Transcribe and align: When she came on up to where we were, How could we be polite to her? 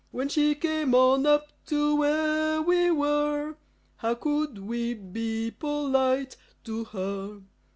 When 0.09 0.29
she 0.29 0.55
came 0.55 0.95
on 0.95 1.27
up 1.27 1.51
to 1.67 1.95
where 1.95 2.59
we 2.63 2.89
were, 2.89 3.53
How 3.97 4.15
could 4.15 4.57
we 4.57 4.95
be 4.95 5.51
polite 5.51 6.37
to 6.63 6.85
her? 6.85 7.41